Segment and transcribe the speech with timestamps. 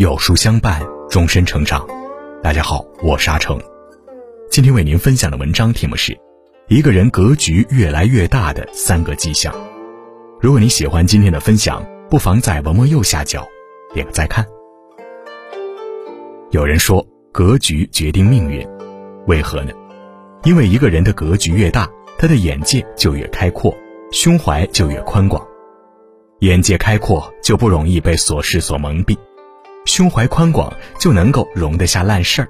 [0.00, 1.86] 有书相伴，终身成长。
[2.42, 3.60] 大家好，我是阿成。
[4.50, 6.14] 今天为您分享的文章题目是
[6.68, 9.52] 《一个人格局越来越大的三个迹象》。
[10.40, 13.46] 如果你喜欢今天的分享，不妨在文末右下角
[13.92, 14.42] 点个再看。
[16.50, 18.66] 有人说，格局决定命运，
[19.26, 19.72] 为何呢？
[20.44, 21.86] 因为一个人的格局越大，
[22.16, 23.76] 他的眼界就越开阔，
[24.12, 25.46] 胸怀就越宽广。
[26.38, 29.14] 眼界开阔，就不容易被琐事所蒙蔽。
[29.90, 32.48] 胸怀宽广就能够容得下烂事儿。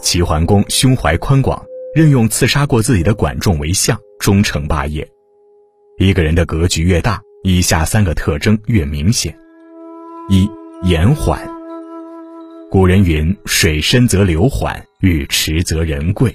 [0.00, 1.62] 齐桓公胸怀宽广，
[1.94, 5.06] 任用刺杀过自己的管仲为相，终成霸业。
[5.98, 9.38] 一个人的格局越大，以下三个特征越明显：
[10.30, 10.50] 一、
[10.84, 11.46] 延缓。
[12.70, 16.34] 古人云：“水深则流缓，欲迟则人贵。”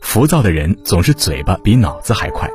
[0.00, 2.48] 浮躁的人总是嘴巴比脑子还快，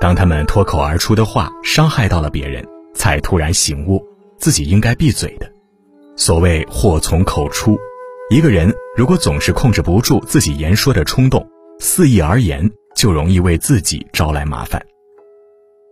[0.00, 4.04] 当他们脱口而出的话伤害到了别人，才突然醒悟。
[4.36, 5.48] 自己应该闭嘴的。
[6.16, 7.78] 所谓祸从口出，
[8.30, 14.84] 一个人如果总是控制不住自己言说的冲动，肆意而言，就容易为自己招来麻烦。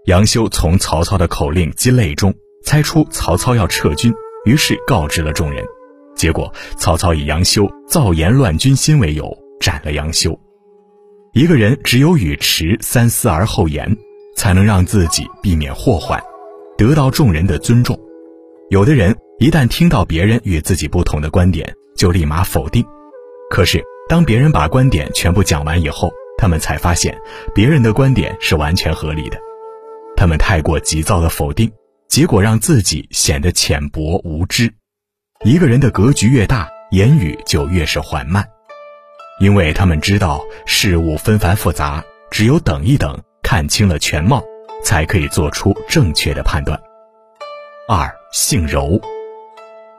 [0.04, 4.12] 杨修从曹操的口令鸡肋中猜出曹操要撤军，
[4.44, 5.64] 于是告知了众人。
[6.14, 10.38] 结果曹操以杨修造言乱军心为由，斩了杨修。
[11.32, 13.96] 一个人只有语迟三思而后言，
[14.34, 16.20] 才能让自己避免祸患，
[16.76, 17.98] 得到众人的尊重。
[18.70, 22.84] 有的人一旦听到别人与自己不同的观点，就立马否定。
[23.48, 27.16] 可是当别人把观点全部讲完以后，他们才发现
[27.54, 29.38] 别人的观点是完全合理的。
[30.16, 31.70] 他们太过急躁的否定，
[32.08, 34.74] 结果让自己显得浅薄无知。
[35.44, 38.44] 一个人的格局越大，言语就越是缓慢，
[39.40, 42.02] 因为他们知道事物纷繁复杂，
[42.32, 44.42] 只有等一等，看清了全貌，
[44.82, 46.76] 才可以做出正确的判断。
[47.88, 49.00] 二性柔，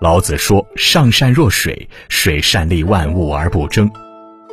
[0.02, 3.92] 老子说：“上善若水，水善利万物而不争，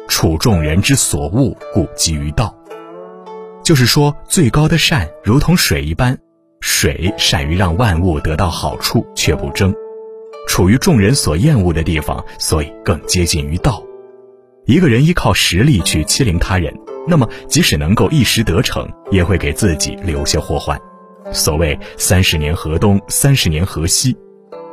[0.09, 2.53] 处众人之所恶，故几于道。”
[3.63, 6.19] 就是说，最高的善如同水一般，
[6.61, 9.71] 水善于让万物得到好处，却不争；
[10.49, 13.81] 处于众人所厌恶的地方，所以更接近于道。
[14.65, 16.75] 一个人依靠实力去欺凌他人，
[17.07, 20.77] 那么即使能够一时得逞，也会给自己留下祸患。
[21.33, 24.17] 所谓三十年河东，三十年河西。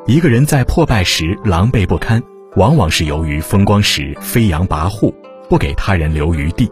[0.06, 2.22] 一个人在破败时狼狈不堪，
[2.58, 5.14] 往往是由于风光时飞扬跋扈，
[5.48, 6.68] 不给他人留余地；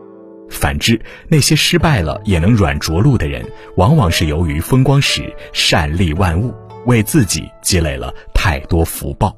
[0.50, 1.00] 反之，
[1.30, 3.42] 那些失败了也能软着陆的人，
[3.78, 6.54] 往往是由于风光时善利万物，
[6.88, 9.30] 为自己积累了太多福报。《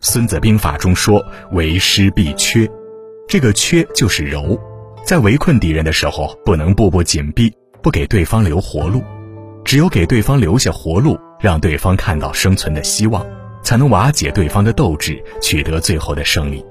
[0.00, 1.20] 孙子兵法》中说
[1.50, 2.70] ：“为师必缺”，
[3.26, 4.56] 这个“缺”就是柔，
[5.04, 7.52] 在围困敌人的时候，不能步步紧逼，
[7.82, 9.02] 不给对方留活路。
[9.64, 13.24] 只有给对方留下活路，让对方看到生存的希望，
[13.62, 16.66] 才能瓦解对方的斗志，取得最后的胜利。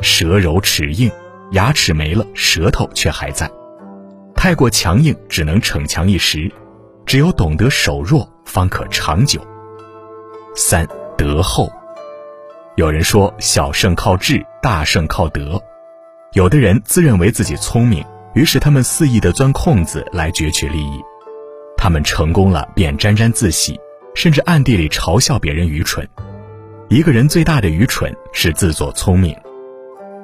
[0.00, 1.12] 舌柔齿硬，
[1.50, 3.50] 牙齿没了，舌头却还在。
[4.34, 6.50] 太过强硬，只能逞强一时。
[7.04, 9.46] 只有懂得守弱，方可长久。
[10.56, 10.88] 三
[11.18, 11.70] 德厚。
[12.76, 15.62] 有人说，小胜靠智，大胜靠德。
[16.32, 20.98] 有的人自认为自己聪明，于是他们肆意的钻空子来攫取利益。
[21.82, 23.76] 他们成功了，便沾沾自喜，
[24.14, 26.08] 甚至暗地里嘲笑别人愚蠢。
[26.88, 29.36] 一个人最大的愚蠢是自作聪明。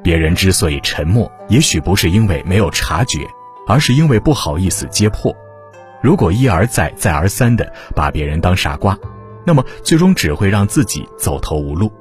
[0.01, 3.27] 别人之所以沉默，也许不是因为没有察觉，
[3.67, 5.35] 而是因为不好意思揭破。
[6.01, 8.97] 如果一而再、再而三的把别人当傻瓜，
[9.45, 11.93] 那么最终只会让自己走投无路。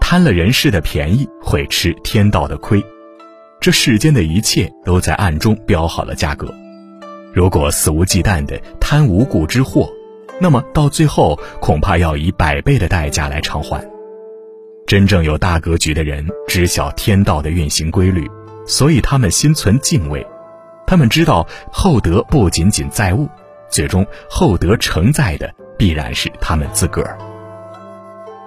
[0.00, 2.84] 贪了人世的便宜，会吃天道的亏。
[3.60, 6.52] 这世间的一切都在暗中标好了价格。
[7.36, 9.92] 如果肆无忌惮地贪无故之祸，
[10.40, 13.86] 那么到最后恐怕要以百倍的代价来偿还。
[14.86, 18.26] 真正有大格局的人知晓天道的运行规律，
[18.66, 20.26] 所以他们心存敬畏。
[20.86, 23.28] 他们知道厚德不仅仅在物，
[23.68, 27.18] 最终厚德承载的必然是他们自个儿。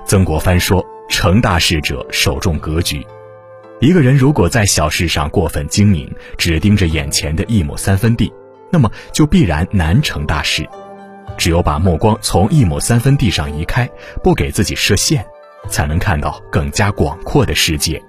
[0.03, 3.06] 曾国藩说：“成大事者，首重格局。
[3.81, 8.33] 一个人如果在小事上过分精明，只盯着眼前的一亩三分地。”
[8.71, 10.68] 那么就必然难成大事。
[11.38, 13.89] 只有把目光从一亩三分地上移开，
[14.21, 15.25] 不给自己设限，
[15.69, 18.04] 才能看到更加广阔的世界，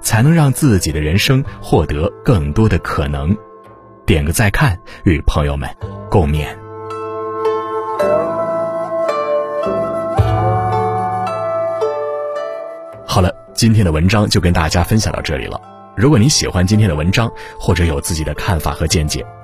[0.00, 3.34] 才能让自己的人生获得更多的可能。
[4.04, 5.68] 点个再看，与朋友们
[6.10, 6.46] 共勉。
[13.06, 15.58] 好了，今天的文章就跟大家分享到这里了。
[15.96, 19.24] 如果你喜欢今天的文章，或者有自己的看法和见解，